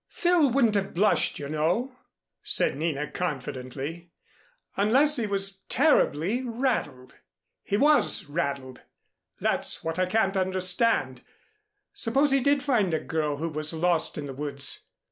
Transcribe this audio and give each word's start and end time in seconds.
"Phil 0.09 0.49
wouldn't 0.49 0.73
have 0.73 0.95
blushed 0.95 1.37
you 1.37 1.47
know," 1.47 1.95
said 2.41 2.75
Nina 2.75 3.05
confidently, 3.11 4.09
"unless 4.75 5.17
he 5.17 5.27
was 5.27 5.57
terribly 5.69 6.41
rattled. 6.41 7.19
He 7.61 7.77
was 7.77 8.25
rattled. 8.25 8.81
That's 9.39 9.83
what 9.83 9.99
I 9.99 10.07
can't 10.07 10.35
understand. 10.35 11.21
Suppose 11.93 12.31
he 12.31 12.39
did 12.41 12.63
find 12.63 12.95
a 12.95 12.99
girl 12.99 13.37
who 13.37 13.49
was 13.49 13.73
lost 13.73 14.17
in 14.17 14.25
the 14.25 14.33
woods. 14.33 14.87